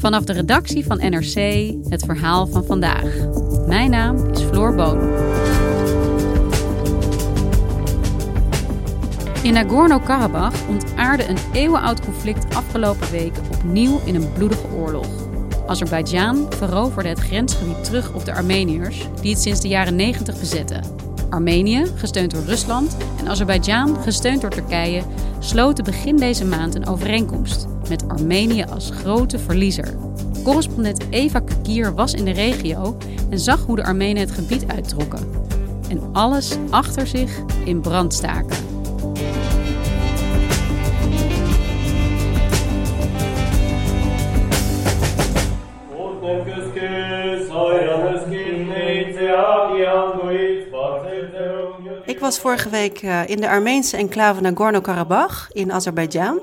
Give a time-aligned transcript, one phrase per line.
[0.00, 1.34] Vanaf de redactie van NRC
[1.88, 3.14] het verhaal van vandaag.
[3.66, 4.98] Mijn naam is Floor Boon.
[9.42, 15.08] In Nagorno-Karabakh ontaarde een eeuwenoud conflict afgelopen weken opnieuw in een bloedige oorlog.
[15.66, 21.09] Azerbeidzjan veroverde het grensgebied terug op de Armeniërs, die het sinds de jaren 90 bezetten.
[21.30, 25.02] Armenië, gesteund door Rusland, en Azerbeidzjan, gesteund door Turkije,
[25.38, 29.96] sloten begin deze maand een overeenkomst, met Armenië als grote verliezer.
[30.44, 32.96] Correspondent Eva Kakier was in de regio
[33.30, 35.28] en zag hoe de Armenen het gebied uittrokken.
[35.88, 38.69] En alles achter zich in brand staken.
[52.30, 56.40] Was vorige week uh, in de Armeense enclave Nagorno-Karabakh in Azerbeidzjan.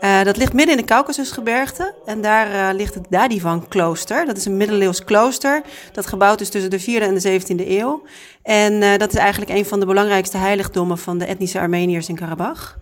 [0.00, 4.26] Uh, dat ligt midden in de Caucasusgebergte en daar uh, ligt het Dadivan-klooster.
[4.26, 8.02] Dat is een middeleeuws klooster dat gebouwd is tussen de 4e en de 17e eeuw.
[8.42, 12.78] En dat is eigenlijk een van de belangrijkste heiligdommen van de etnische Armeniërs in Karabach.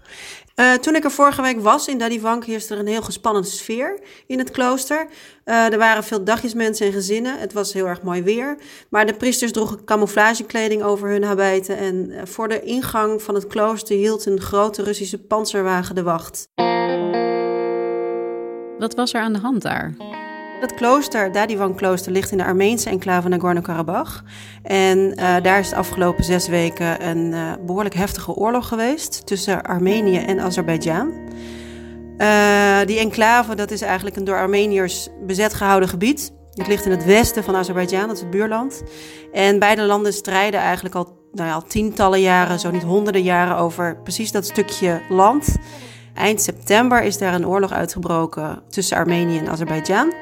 [0.56, 4.00] Uh, toen ik er vorige week was in Dadivank, heerste er een heel gespannen sfeer
[4.27, 5.06] in het klooster.
[5.44, 7.38] Uh, er waren veel dagjesmensen en gezinnen.
[7.38, 8.56] Het was heel erg mooi weer.
[8.88, 11.77] Maar de priesters droegen camouflagekleding over hun habijten.
[11.77, 16.48] En uh, voor de ingang van het klooster hield een grote Russische panzerwagen de wacht.
[18.78, 19.94] Wat was er aan de hand daar?
[20.65, 24.22] Het klooster, Dadivan-klooster, ligt in de Armeense enclave Nagorno-Karabakh.
[24.62, 29.62] En uh, daar is de afgelopen zes weken een uh, behoorlijk heftige oorlog geweest tussen
[29.62, 31.12] Armenië en Azerbeidzjan.
[32.19, 36.33] Uh, die enclave, dat is eigenlijk een door Armeniërs bezet gehouden gebied.
[36.55, 38.83] Het ligt in het westen van Azerbeidzjan, dat is het buurland.
[39.33, 43.56] En beide landen strijden eigenlijk al, nou ja, al tientallen jaren, zo niet honderden jaren,
[43.56, 45.56] over precies dat stukje land.
[46.15, 50.12] Eind september is daar een oorlog uitgebroken tussen Armenië en Azerbeidzjan.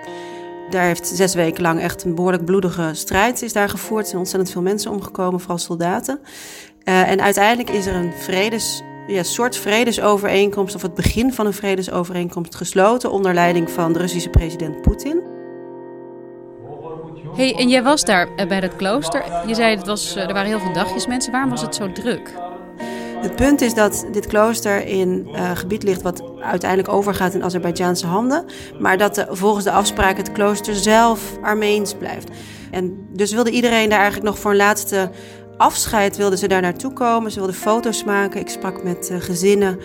[0.71, 4.03] Daar heeft zes weken lang echt een behoorlijk bloedige strijd is daar gevoerd.
[4.03, 6.21] Er zijn ontzettend veel mensen omgekomen, vooral soldaten.
[6.85, 11.53] Uh, en uiteindelijk is er een vredes, ja, soort vredesovereenkomst, of het begin van een
[11.53, 15.23] vredesovereenkomst, gesloten onder leiding van de Russische president Poetin.
[17.37, 19.25] hey, en jij was daar bij dat klooster.
[19.47, 21.33] Je zei het was, er waren heel veel dagjes mensen.
[21.33, 22.42] Waarom was het zo druk?
[23.23, 28.07] Het punt is dat dit klooster in uh, gebied ligt wat uiteindelijk overgaat in Azerbeidzjaanse
[28.07, 28.45] handen,
[28.79, 32.31] maar dat volgens de afspraak het klooster zelf Armeens blijft.
[32.71, 35.11] En dus wilde iedereen daar eigenlijk nog voor een laatste
[35.57, 37.31] afscheid wilden ze daar naartoe komen.
[37.31, 38.41] Ze wilden foto's maken.
[38.41, 39.79] Ik sprak met uh, gezinnen,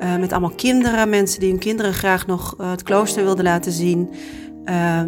[0.00, 4.10] uh, met allemaal kinderen, mensen die hun kinderen graag nog het klooster wilden laten zien.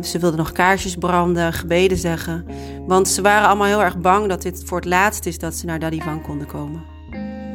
[0.03, 2.47] ze wilden nog kaarsjes branden, gebeden zeggen.
[2.87, 5.66] Want ze waren allemaal heel erg bang dat dit voor het laatst is dat ze
[5.66, 6.94] naar Dadivan konden komen.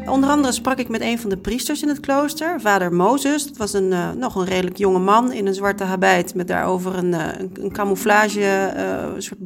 [0.09, 3.47] Onder andere sprak ik met een van de priesters in het klooster, vader Mozes.
[3.47, 6.95] Dat was een, uh, nog een redelijk jonge man in een zwarte habit met daarover
[6.95, 9.39] een, uh, een camouflage uh, soort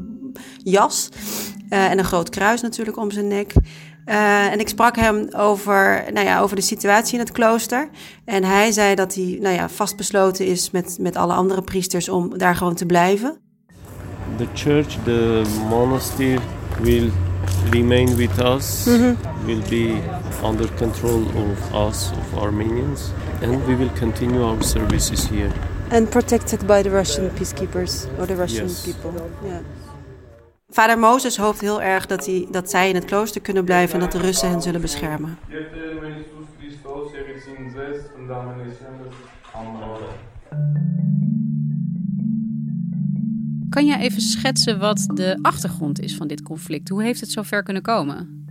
[0.63, 1.09] jas.
[1.69, 3.53] en een groot kruis natuurlijk om zijn nek.
[4.05, 7.89] en ik sprak hem over, nou ja, over de situatie in het klooster.
[8.25, 12.37] En hij zei dat hij nou ja, vastbesloten is met, met alle andere priesters om
[12.37, 13.37] daar gewoon te blijven.
[14.37, 16.39] The church, the monastery
[16.81, 17.11] will
[17.69, 19.45] remain with us, mm -hmm.
[19.45, 20.01] will be
[20.43, 23.11] under control of us, of Armenians,
[23.41, 25.51] and we will continue our services here.
[25.91, 28.81] And protected by the Russian peacekeepers or the Russian yes.
[28.81, 29.29] people.
[29.43, 29.59] Yeah.
[30.69, 33.99] Vader Mozes hoopt heel erg dat, hij, dat zij in het klooster kunnen blijven en
[33.99, 35.37] dat de Russen hen zullen beschermen.
[43.73, 46.89] Kan jij even schetsen wat de achtergrond is van dit conflict?
[46.89, 48.45] Hoe heeft het zover kunnen komen?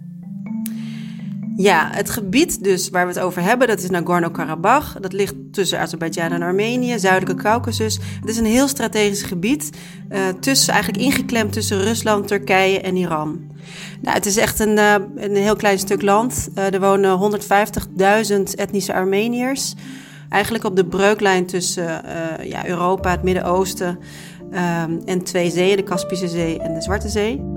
[1.57, 4.97] Ja, het gebied dus waar we het over hebben, dat is Nagorno-Karabakh.
[5.01, 7.99] Dat ligt tussen Azerbeidzjan en Armenië, zuidelijke Caucasus.
[8.21, 9.71] Het is een heel strategisch gebied,
[10.11, 13.41] uh, tussen, eigenlijk ingeklemd tussen Rusland, Turkije en Iran.
[14.01, 16.49] Nou, het is echt een, uh, een heel klein stuk land.
[16.55, 17.41] Uh, er wonen
[18.49, 19.75] 150.000 etnische Armeniërs.
[20.29, 22.03] Eigenlijk op de breuklijn tussen
[22.43, 23.99] ja, Europa, het Midden-Oosten
[25.05, 27.53] en twee zeeën, de Kaspische Zee en de Zwarte Zee.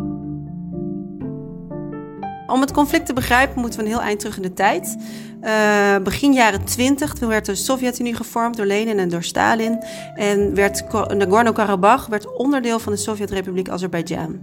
[2.47, 4.97] Om het conflict te begrijpen moeten we een heel eind terug in de tijd.
[5.41, 9.83] Uh, begin jaren 20, toen werd de Sovjet-Unie gevormd door Lenin en door Stalin.
[10.15, 14.39] En werd Nagorno-Karabakh werd onderdeel van de Sovjet-Republiek Azerbeidzjan.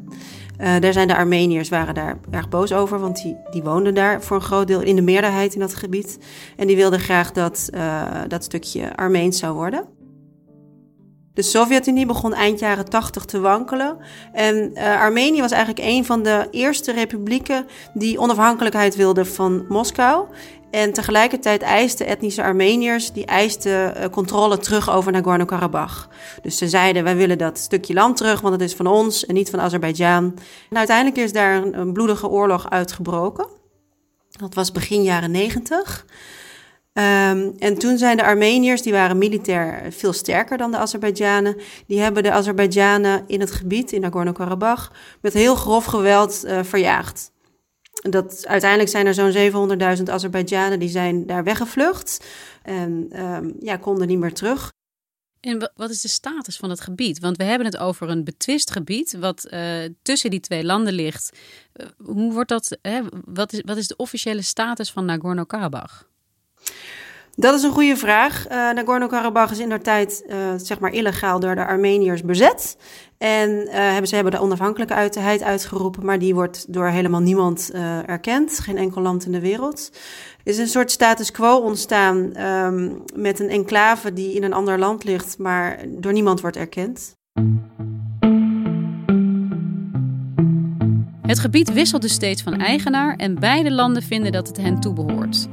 [0.61, 4.23] Uh, daar zijn de Armeniërs waren daar erg boos over, want die, die woonden daar
[4.23, 6.19] voor een groot deel in de meerderheid in dat gebied.
[6.57, 9.85] En die wilden graag dat uh, dat stukje Armeens zou worden.
[11.35, 13.97] De Sovjet-Unie begon eind jaren 80 te wankelen.
[14.33, 20.27] En uh, Armenië was eigenlijk een van de eerste republieken die onafhankelijkheid wilde van Moskou.
[20.71, 26.09] En tegelijkertijd eisten etnische Armeniërs die eisten uh, controle terug over Nagorno-Karabakh.
[26.43, 29.35] Dus ze zeiden: wij willen dat stukje land terug, want het is van ons en
[29.35, 30.39] niet van Azerbeidzjan.
[30.71, 33.47] En uiteindelijk is daar een, een bloedige oorlog uitgebroken.
[34.31, 36.07] Dat was begin jaren 90.
[37.37, 41.57] Um, en toen zijn de Armeniërs, die waren militair veel sterker dan de Azerbeidzjanen,
[41.87, 44.91] die hebben de Azerbeidzjanen in het gebied, in Nagorno-Karabakh,
[45.21, 47.31] met heel grof geweld uh, verjaagd.
[47.93, 52.25] Dat, uiteindelijk zijn er zo'n 700.000 Azerbeidzjanen die zijn daar weggevlucht
[52.63, 54.73] en um, ja, konden niet meer terug.
[55.41, 57.19] En wat is de status van het gebied?
[57.19, 61.39] Want we hebben het over een betwist gebied wat uh, tussen die twee landen ligt.
[61.97, 62.79] Hoe wordt dat?
[62.83, 63.01] Hè?
[63.25, 66.03] Wat, is, wat is de officiële status van Nagorno-Karabakh?
[67.35, 68.51] Dat is een goede vraag.
[68.51, 72.77] Uh, Nagorno-Karabakh is in tijd uh, zeg maar illegaal door de Armeniërs bezet.
[73.19, 77.71] En uh, hebben, ze hebben de onafhankelijkheid uitgeroepen, maar die wordt door helemaal niemand
[78.07, 78.59] erkend.
[78.59, 79.91] Geen enkel land in de wereld.
[80.45, 84.79] Er is een soort status quo ontstaan um, met een enclave die in een ander
[84.79, 87.17] land ligt, maar door niemand wordt erkend.
[91.23, 95.49] Het gebied wisselt dus steeds van eigenaar en beide landen vinden dat het hen toebehoort.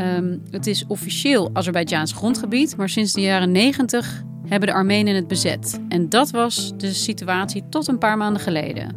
[0.00, 5.28] Um, het is officieel Azerbeidzjaans grondgebied, maar sinds de jaren 90 hebben de Armenen het
[5.28, 5.80] bezet.
[5.88, 8.96] En dat was de situatie tot een paar maanden geleden.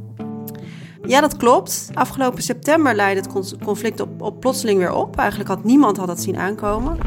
[1.08, 1.90] Ja, dat klopt.
[1.94, 5.18] Afgelopen september leidde het conflict op, op plotseling weer op.
[5.18, 6.98] Eigenlijk had niemand had dat zien aankomen.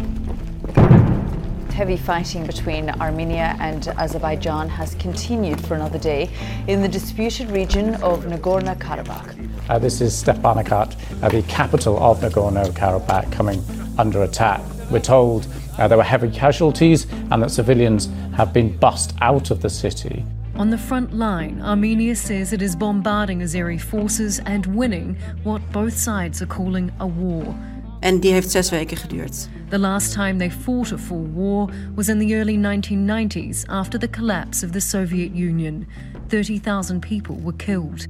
[1.76, 6.31] heavy fighting between Armenia and Azerbaijan has continued for another day
[6.66, 9.69] in the disputed region of Nagorno-Karabakh.
[9.69, 13.62] Uh, this is Stepanakert, uh, the capital of Nagorno-Karabakh, coming
[13.98, 14.60] under attack.
[14.90, 15.46] We're told
[15.78, 20.25] uh, there were heavy casualties and that civilians have been bussed out of the city.
[20.56, 25.96] On the front line, Armenia says it is bombarding Azeri forces and winning what both
[25.96, 27.54] sides are calling a war.
[28.00, 29.48] En die heeft zes weken geduurd.
[29.69, 34.08] The last time they fought a full war was in the early 1990s after the
[34.08, 35.87] collapse of the Soviet Union.
[36.28, 38.06] 30,000 people were killed.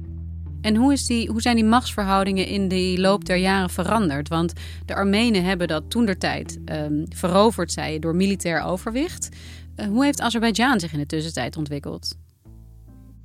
[0.61, 4.27] En hoe, is die, hoe zijn die machtsverhoudingen in de loop der jaren veranderd?
[4.27, 4.53] Want
[4.85, 9.29] de Armenen hebben dat toen der tijd um, veroverd, zei je, door militair overwicht.
[9.75, 12.15] Uh, hoe heeft Azerbeidzjan zich in de tussentijd ontwikkeld?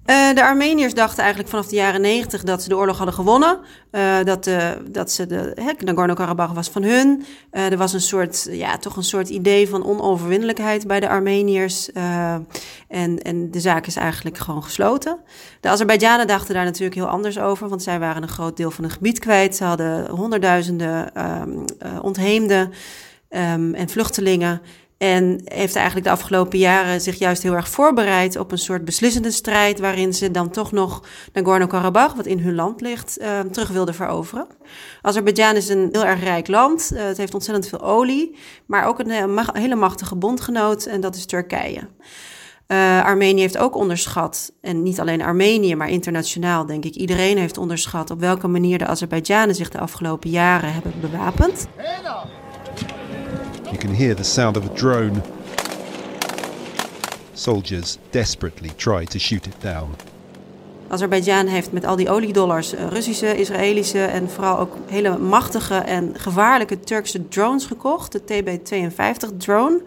[0.07, 3.59] Uh, de Armeniërs dachten eigenlijk vanaf de jaren negentig dat ze de oorlog hadden gewonnen.
[3.93, 7.25] Uh, dat, uh, dat ze de Nagorno-Karabakh was van hun.
[7.51, 11.93] er was een soort, ja, toch een soort idee van onoverwinnelijkheid bij de Armeniërs.
[11.93, 15.19] en, en de zaak is eigenlijk gewoon gesloten.
[15.61, 18.85] De Azerbeidzjanen dachten daar natuurlijk heel anders over, want zij waren een groot deel van
[18.85, 19.57] het gebied kwijt.
[19.57, 21.65] Ze hadden honderdduizenden um,
[22.03, 22.73] ontheemden
[23.31, 24.61] um, en vluchtelingen.
[25.03, 29.31] En heeft eigenlijk de afgelopen jaren zich juist heel erg voorbereid op een soort beslissende
[29.31, 29.81] strijd.
[29.81, 31.03] waarin ze dan toch nog
[31.33, 34.47] Nagorno-Karabakh, wat in hun land ligt, uh, terug wilden veroveren.
[35.03, 36.91] Azerbeidzjan is een heel erg rijk land.
[36.93, 38.37] Uh, het heeft ontzettend veel olie.
[38.67, 39.11] maar ook een
[39.53, 41.81] hele machtige bondgenoot en dat is Turkije.
[42.69, 47.59] Uh, Armenië heeft ook onderschat, en niet alleen Armenië, maar internationaal denk ik, iedereen heeft
[47.59, 51.67] onderschat op welke manier de Azerbeidzjanen zich de afgelopen jaren hebben bewapend.
[53.73, 55.23] You can hear the sound of a drone.
[57.33, 59.95] Soldiers desperately try to shoot it down.
[60.89, 66.81] Azerbeidzjan heeft met al die oliedollars Russische, Israëlische en vooral ook hele machtige en gevaarlijke
[66.81, 68.13] Turkse drones gekocht.
[68.13, 69.83] De TB-52 drone.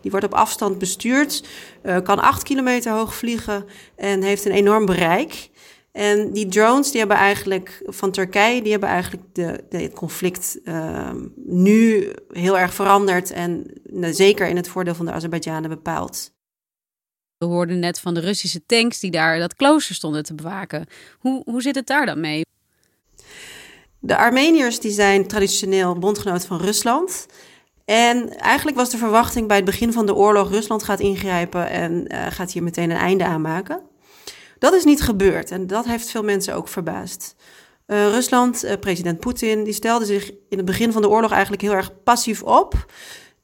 [0.00, 1.44] Die wordt op afstand bestuurd,
[1.82, 3.64] kan 8 kilometer hoog vliegen
[3.96, 5.47] en heeft een enorm bereik.
[5.92, 10.58] En die drones die hebben eigenlijk van Turkije, die hebben eigenlijk de, de het conflict
[10.64, 16.36] uh, nu heel erg veranderd en nou, zeker in het voordeel van de Azerbeidzjanen bepaald.
[17.38, 20.86] We hoorden net van de Russische tanks die daar dat klooster stonden te bewaken.
[21.18, 22.44] Hoe, hoe zit het daar dan mee?
[23.98, 27.26] De Armeniërs die zijn traditioneel bondgenoot van Rusland.
[27.84, 32.12] En eigenlijk was de verwachting bij het begin van de oorlog: Rusland gaat ingrijpen en
[32.12, 33.80] uh, gaat hier meteen een einde aan maken.
[34.58, 37.34] Dat is niet gebeurd en dat heeft veel mensen ook verbaasd.
[37.86, 41.62] Uh, Rusland, uh, president Poetin, die stelde zich in het begin van de oorlog eigenlijk
[41.62, 42.86] heel erg passief op.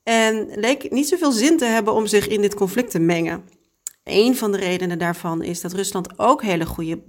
[0.03, 3.45] En leek niet zoveel zin te hebben om zich in dit conflict te mengen.
[4.05, 7.03] Een van de redenen daarvan is dat Rusland ook hele goede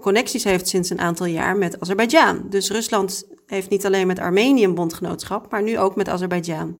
[0.00, 2.46] connecties heeft sinds een aantal jaar met Azerbeidzjan.
[2.48, 6.78] Dus Rusland heeft niet alleen met Armenië een bondgenootschap, maar nu ook met Azerbeidzjan.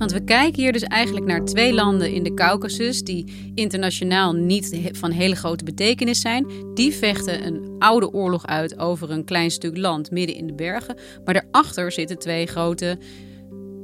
[0.00, 4.90] Want we kijken hier dus eigenlijk naar twee landen in de Caucasus die internationaal niet
[4.92, 6.46] van hele grote betekenis zijn.
[6.74, 10.96] Die vechten een oude oorlog uit over een klein stuk land midden in de bergen.
[11.24, 12.98] Maar daarachter zitten twee grote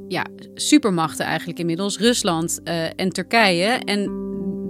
[0.07, 3.67] ja, supermachten eigenlijk inmiddels, Rusland uh, en Turkije.
[3.67, 4.11] En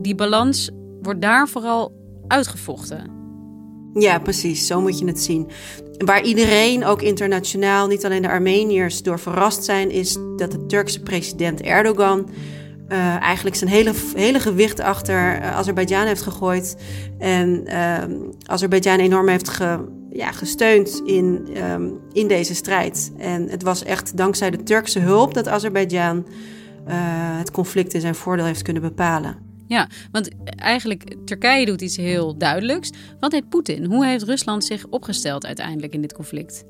[0.01, 0.69] die balans
[1.01, 1.91] wordt daar vooral
[2.27, 3.16] uitgevochten.
[3.99, 4.67] Ja, precies.
[4.67, 5.47] Zo moet je het zien.
[5.97, 10.99] Waar iedereen, ook internationaal, niet alleen de Armeniërs, door verrast zijn, is dat de Turkse
[10.99, 12.29] president Erdogan
[12.89, 16.77] uh, eigenlijk zijn hele, hele gewicht achter uh, Azerbeidzjan heeft gegooid.
[17.17, 18.03] En uh,
[18.45, 19.57] Azerbeidzjan enorm heeft
[20.09, 23.11] ja, gesteund in, um, in deze strijd.
[23.17, 26.25] En het was echt dankzij de Turkse hulp dat Azerbeidzjan
[27.37, 29.46] het conflict in zijn voordeel heeft kunnen bepalen.
[29.67, 32.91] Ja, want eigenlijk Turkije doet iets heel duidelijks.
[33.19, 33.85] Wat heeft Poetin?
[33.85, 36.63] Hoe heeft Rusland zich opgesteld uiteindelijk in dit conflict?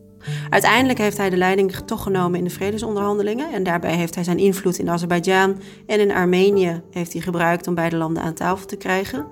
[0.50, 3.54] Uiteindelijk heeft hij de leiding toch genomen in de vredesonderhandelingen.
[3.54, 7.76] En daarbij heeft hij zijn invloed in Azerbeidzjan en in Armenië heeft hij gebruikt om
[7.76, 9.28] beide landen aan tafel te krijgen.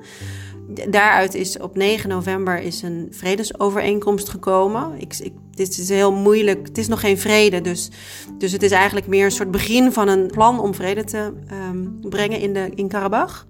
[0.90, 4.94] Daaruit is op 9 november is een vredesovereenkomst gekomen.
[5.00, 6.68] Ik, ik, dit is heel moeilijk.
[6.68, 7.62] Het is nog geen vrede.
[7.62, 7.90] Dus,
[8.38, 11.34] dus het is eigenlijk meer een soort begin van een plan om vrede te
[11.70, 13.48] um, brengen in, de, in Karabach.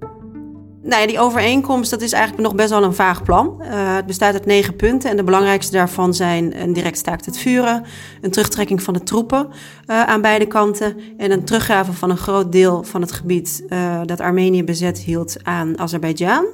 [0.85, 3.57] Nou ja, die overeenkomst dat is eigenlijk nog best wel een vaag plan.
[3.61, 7.37] Uh, het bestaat uit negen punten en de belangrijkste daarvan zijn een direct staakt het
[7.37, 7.83] vuren,
[8.21, 12.51] een terugtrekking van de troepen uh, aan beide kanten en een teruggaven van een groot
[12.51, 16.45] deel van het gebied uh, dat Armenië bezet hield aan Azerbeidzjan.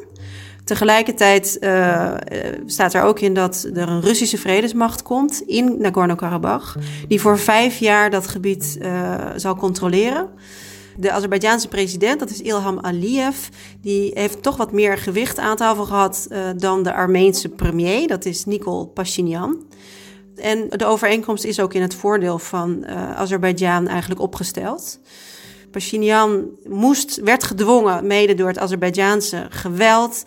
[0.64, 2.14] Tegelijkertijd uh,
[2.66, 6.76] staat er ook in dat er een Russische vredesmacht komt in Nagorno-Karabakh,
[7.08, 10.30] die voor vijf jaar dat gebied uh, zal controleren.
[10.98, 13.38] De Azerbeidjaanse president, dat is Ilham Aliyev,
[13.82, 18.46] die heeft toch wat meer gewicht aan tafel gehad dan de Armeense premier, dat is
[18.46, 19.66] Nikol Pashinyan.
[20.36, 25.00] En de overeenkomst is ook in het voordeel van Azerbeidzjan eigenlijk opgesteld.
[25.72, 30.24] Pashinyan moest, werd gedwongen, mede door het Azerbeidjaanse geweld,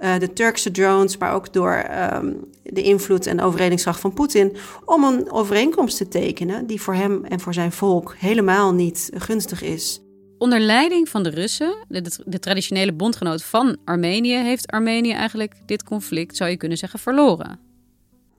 [0.00, 5.04] uh, de Turkse drones, maar ook door um, de invloed en overredingskracht van Poetin, om
[5.04, 10.00] een overeenkomst te tekenen die voor hem en voor zijn volk helemaal niet gunstig is.
[10.38, 15.82] Onder leiding van de Russen, de, de, traditionele bondgenoot van Armenië, heeft Armenië eigenlijk dit
[15.82, 17.67] conflict, zou je kunnen zeggen, verloren.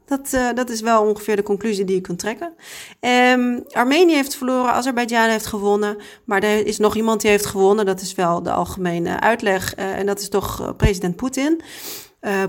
[0.10, 2.54] Dat, uh, dat is wel ongeveer de conclusie die je kunt trekken.
[3.00, 5.98] Um, Armenië heeft verloren, Azerbeidzjan heeft gewonnen.
[6.24, 7.86] Maar er is nog iemand die heeft gewonnen.
[7.86, 9.78] Dat is wel de algemene uitleg.
[9.78, 11.62] Uh, en dat is toch uh, president Poetin.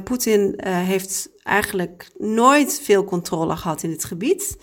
[0.04, 4.56] Poetin heeft eigenlijk nooit veel controle gehad in het gebied.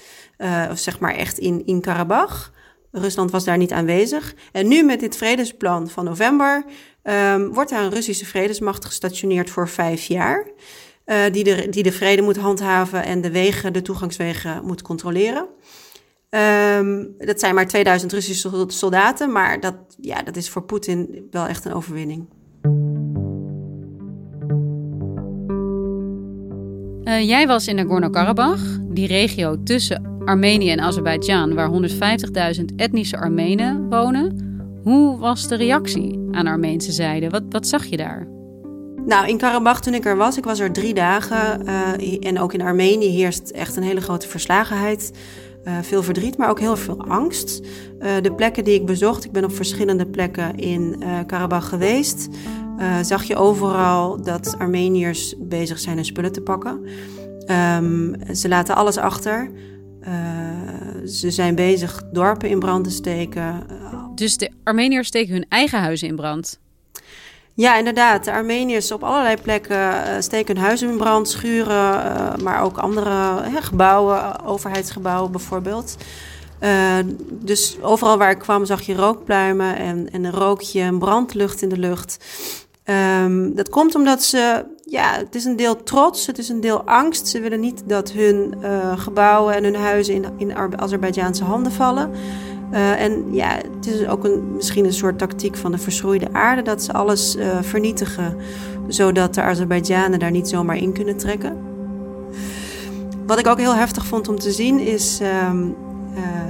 [0.71, 2.51] of zeg maar echt in, in Karabach.
[2.91, 4.33] Rusland was daar niet aanwezig.
[4.51, 6.65] En nu met dit vredesplan van november
[7.03, 10.47] um, wordt daar een Russische vredesmacht gestationeerd voor vijf jaar.
[11.07, 15.47] Uh, die, de, die de vrede moet handhaven en de wegen, de toegangswegen moet controleren.
[16.29, 21.47] Um, dat zijn maar 2000 Russische soldaten, maar dat, ja, dat is voor Poetin wel
[21.47, 22.25] echt een overwinning.
[27.03, 31.71] Uh, jij was in Nagorno-Karabakh, die regio tussen Armenië en Azerbeidzjan, waar
[32.57, 34.45] 150.000 etnische Armenen wonen.
[34.83, 37.29] Hoe was de reactie aan de Armeense zijde?
[37.29, 38.37] Wat, wat zag je daar?
[39.07, 41.61] Nou, in Karabach toen ik er was, ik was er drie dagen.
[41.65, 45.11] Uh, en ook in Armenië heerst echt een hele grote verslagenheid.
[45.63, 47.61] Uh, veel verdriet, maar ook heel veel angst.
[47.99, 52.27] Uh, de plekken die ik bezocht, ik ben op verschillende plekken in Karabach geweest.
[53.01, 56.85] zag je overal dat Armeniërs bezig zijn hun spullen te pakken.
[57.81, 59.51] Um, ze laten alles achter.
[61.05, 63.65] ze zijn bezig dorpen in brand te steken.
[64.15, 66.59] Dus de Armeniërs steken hun eigen huizen in brand?
[67.57, 68.25] Ja, inderdaad.
[68.25, 72.77] De Armeniërs op allerlei plekken uh, steken hun huizen in brand, schuren, uh, maar ook
[72.77, 75.95] andere gebouwen, overheidsgebouwen bijvoorbeeld.
[77.29, 81.69] dus overal waar ik kwam zag je rookpluimen en, en een rookje, een brandlucht in
[81.69, 82.17] de lucht.
[83.23, 86.81] Um, dat komt omdat ze, ja, het is een deel trots, het is een deel
[86.81, 87.27] angst.
[87.27, 88.55] Ze willen niet dat hun
[88.95, 92.11] gebouwen en hun huizen in, in Azerbeidzjaanse handen vallen.
[92.71, 96.62] Uh, en ja, het is ook een, misschien een soort tactiek van de verschroeide aarde
[96.62, 98.36] dat ze alles uh, vernietigen,
[98.88, 101.57] zodat de Azerbeidzjanen daar niet zomaar in kunnen trekken.
[103.25, 105.51] Wat ik ook heel heftig vond om te zien is, uh,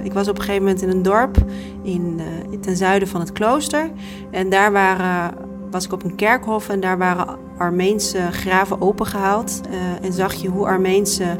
[0.03, 1.37] ik was op een gegeven moment in een dorp
[1.83, 2.19] in,
[2.61, 3.91] ten zuiden van het klooster
[4.31, 5.33] en daar waren,
[5.71, 9.61] was ik op een kerkhof en daar waren Armeense graven opengehaald
[10.01, 11.35] en zag je hoe Armeense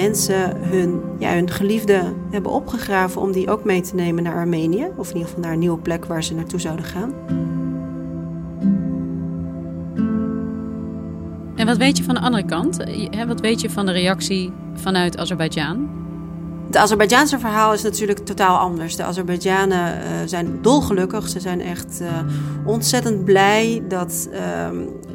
[0.00, 4.88] mensen hun, ja, hun geliefde hebben opgegraven om die ook mee te nemen naar Armenië.
[4.96, 7.12] Of in ieder geval naar een nieuwe plek waar ze naartoe zouden gaan.
[11.54, 12.84] En wat weet je van de andere kant?
[13.26, 16.03] Wat weet je van de reactie vanuit Azerbeidzjan?
[16.74, 18.96] Het Azerbeidjaanse verhaal is natuurlijk totaal anders.
[18.96, 21.28] De Azerbeidzjanen uh, zijn dolgelukkig.
[21.28, 22.08] Ze zijn echt uh,
[22.64, 24.68] ontzettend blij dat, uh,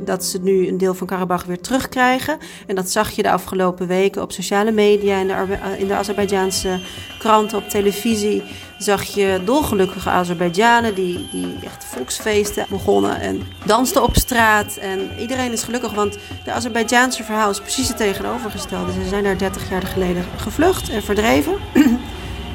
[0.06, 2.38] dat ze nu een deel van Karabach weer terugkrijgen.
[2.68, 6.80] En dat zag je de afgelopen weken op sociale media, in de, in de Azerbeidjaanse
[7.20, 8.44] kranten, op televisie
[8.80, 14.78] zag je dolgelukkige Azerbeidzjanen die, die echt volksfeesten begonnen en dansten op straat.
[14.78, 18.92] En iedereen is gelukkig, want de Azerbeidzjaanse verhaal is precies het tegenovergestelde.
[18.92, 21.54] Ze zijn daar 30 jaar geleden gevlucht en verdreven.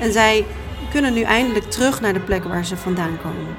[0.01, 0.45] en zij
[0.91, 3.57] kunnen nu eindelijk terug naar de plek waar ze vandaan komen.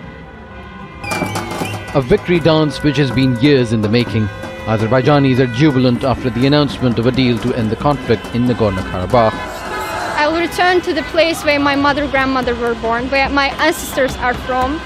[1.96, 4.28] A victory dance which has been years in the making.
[4.68, 9.55] Azerbaijanis are jubilant after the announcement of a deal to end the conflict in Nagorno-Karabakh.
[10.50, 14.80] Return to the place where my mother grandmother were born, where my ancestors are from.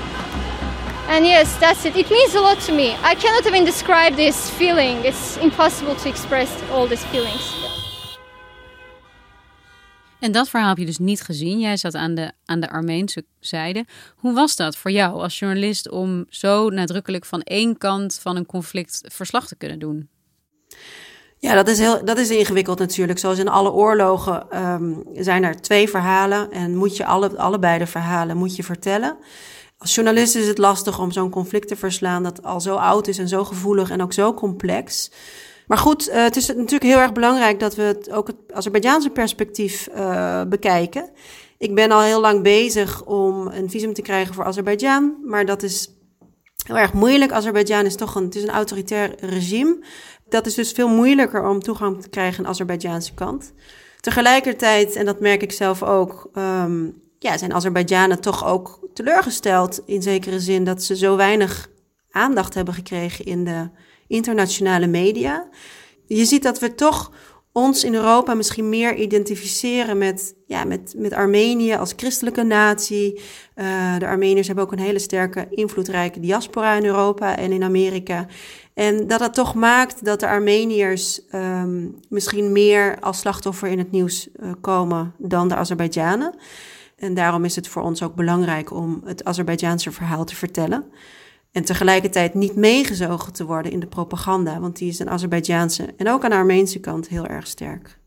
[1.10, 1.96] And yes, that's it.
[1.96, 2.96] It means a lot to me.
[3.04, 5.06] I cannot even describe this feeling.
[5.06, 7.54] It's impossible to express all these feelings.
[10.20, 11.60] En dat verhaal heb je dus niet gezien.
[11.60, 13.86] Jij zat aan de, aan de Armeense zijde.
[14.16, 18.46] Hoe was dat voor jou als journalist om zo nadrukkelijk van één kant van een
[18.46, 20.10] conflict verslag te kunnen doen?
[21.41, 23.19] Ja, dat is, heel, dat is ingewikkeld natuurlijk.
[23.19, 27.88] Zoals in alle oorlogen um, zijn er twee verhalen en moet je alle, allebei de
[27.88, 29.17] verhalen moet je vertellen.
[29.77, 33.17] Als journalist is het lastig om zo'n conflict te verslaan dat al zo oud is
[33.17, 35.12] en zo gevoelig en ook zo complex.
[35.67, 39.10] Maar goed, uh, het is natuurlijk heel erg belangrijk dat we het, ook het Azerbeidzjaanse
[39.10, 41.10] perspectief uh, bekijken.
[41.58, 45.63] Ik ben al heel lang bezig om een visum te krijgen voor Azerbeidzjan, maar dat
[45.63, 45.99] is
[46.70, 47.32] heel erg moeilijk.
[47.32, 49.80] Azerbeidzjan is toch een, het is een autoritair regime
[50.30, 53.54] dat is dus veel moeilijker om toegang te krijgen aan de Azerbeidzjaanse kant.
[54.00, 60.02] Tegelijkertijd, en dat merk ik zelf ook, um, ja, zijn Azerbeidzjanen toch ook teleurgesteld in
[60.02, 61.70] zekere zin dat ze zo weinig
[62.12, 63.70] aandacht hebben gekregen in de
[64.08, 65.48] internationale media.
[66.06, 67.12] Je ziet dat we toch
[67.60, 73.22] ons in Europa misschien meer identificeren met, ja, met, met Armenië als christelijke natie.
[73.55, 78.27] Uh, de Armeniërs hebben ook een hele sterke, invloedrijke diaspora in Europa en in Amerika.
[78.74, 83.92] En dat dat toch maakt dat de Armeniërs um, misschien meer als slachtoffer in het
[83.92, 86.36] nieuws uh, komen dan de Azerbeidzjanen.
[86.96, 90.86] En daarom is het voor ons ook belangrijk om het Azerbeidzjaanse verhaal te vertellen.
[91.51, 96.09] En tegelijkertijd niet meegezogen te worden in de propaganda, want die is aan Azerbeidzjaanse en
[96.09, 97.98] ook aan de Armeense kant heel erg sterk.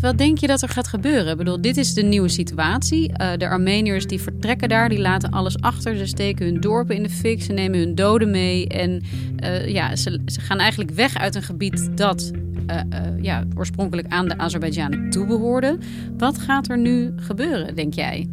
[0.00, 1.32] Wat denk je dat er gaat gebeuren?
[1.32, 3.10] Ik bedoel, dit is de nieuwe situatie.
[3.10, 5.96] Uh, de Armeniërs die vertrekken daar, die laten alles achter.
[5.96, 8.68] Ze steken hun dorpen in de fik, ze nemen hun doden mee.
[8.68, 9.02] En
[9.44, 12.30] uh, ja, ze, gaan eigenlijk weg uit een gebied dat
[12.66, 12.80] uh,
[13.22, 15.78] ja, oorspronkelijk aan de Azerbeidzjanen toebehoorde.
[16.18, 18.28] Wat gaat er nu gebeuren, denk jij?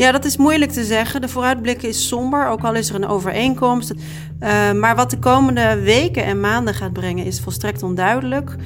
[0.00, 1.20] Ja, dat is moeilijk te zeggen.
[1.20, 3.92] De vooruitblik is somber, ook al is er een overeenkomst.
[3.92, 8.56] Uh, maar wat de komende weken en maanden gaat brengen is volstrekt onduidelijk.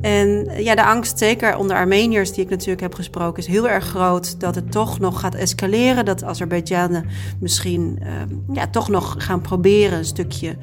[0.00, 3.84] En ja, de angst, zeker onder Armeniërs die ik natuurlijk heb gesproken, is heel erg
[3.84, 6.04] groot dat het toch nog gaat escaleren.
[6.04, 7.06] Dat Azerbeidzjanen
[7.40, 8.08] misschien uh,
[8.52, 10.56] ja, toch nog gaan proberen een stukje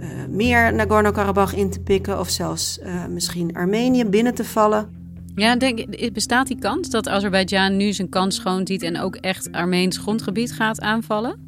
[0.00, 2.20] uh, meer Nagorno-Karabakh in te pikken.
[2.20, 4.95] Of zelfs misschien Armenië binnen te vallen.
[5.36, 9.52] Ja, denk, bestaat die kans dat Azerbeidzjan nu zijn kans schoon ziet en ook echt
[9.52, 11.44] Armeens grondgebied gaat aanvallen?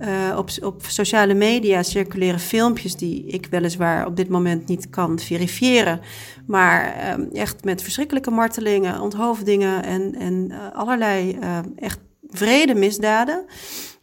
[0.00, 5.18] Uh, op, op sociale media circuleren filmpjes die ik weliswaar op dit moment niet kan
[5.18, 6.00] verifiëren.
[6.46, 13.44] Maar um, echt met verschrikkelijke martelingen, onthoofdingen en, en uh, allerlei uh, echt vrede misdaden.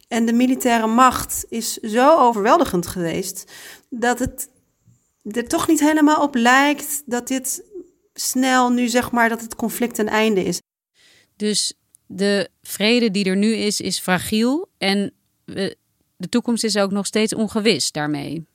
[0.08, 3.52] En de militaire macht is zo overweldigend geweest
[3.90, 4.48] dat het
[5.22, 7.62] er toch niet helemaal op lijkt dat dit
[8.20, 10.60] snel nu zeg maar dat het conflict een einde is.
[11.36, 11.72] Dus
[12.06, 15.12] de vrede die er nu is, is fragiel en
[16.16, 18.46] de toekomst is ook nog steeds ongewis daarmee.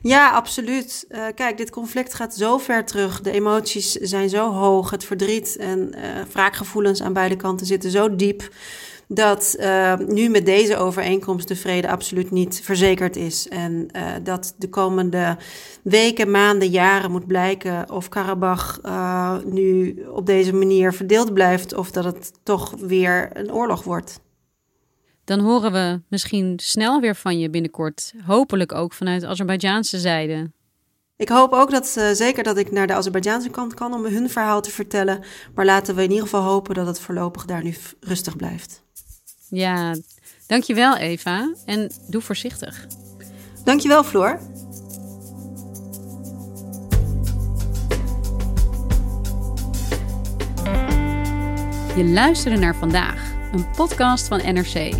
[0.00, 1.04] Ja, absoluut.
[1.08, 3.20] Uh, kijk, dit conflict gaat zo ver terug.
[3.20, 4.90] De emoties zijn zo hoog.
[4.90, 6.02] Het verdriet en uh,
[6.32, 8.48] wraakgevoelens aan beide kanten zitten zo diep
[9.08, 13.48] dat uh, nu met deze overeenkomst de vrede absoluut niet verzekerd is.
[13.48, 15.36] En uh, dat de komende
[15.82, 21.90] weken, maanden, jaren moet blijken of Karabach uh, nu op deze manier verdeeld blijft of
[21.90, 24.20] dat het toch weer een oorlog wordt.
[25.24, 28.12] Dan horen we misschien snel weer van je binnenkort.
[28.26, 30.50] Hopelijk ook vanuit de Azerbeidzjaanse zijde.
[31.16, 34.30] Ik hoop ook dat uh, zeker dat ik naar de Azerbeidzjaanse kant kan om hun
[34.30, 35.24] verhaal te vertellen.
[35.54, 38.83] Maar laten we in ieder geval hopen dat het voorlopig daar nu rustig blijft.
[39.54, 39.94] Ja,
[40.46, 42.86] dankjewel Eva en doe voorzichtig.
[43.64, 44.40] Dankjewel Floor.
[51.96, 54.92] Je luisterde naar vandaag, een podcast van NRC.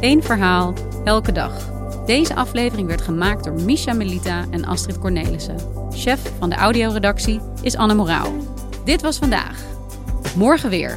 [0.00, 0.74] Eén verhaal,
[1.04, 1.76] elke dag.
[2.06, 5.56] Deze aflevering werd gemaakt door Misha Melita en Astrid Cornelissen.
[5.90, 8.32] Chef van de audioredactie is Anne Moraal.
[8.84, 9.64] Dit was vandaag.
[10.36, 10.96] Morgen weer.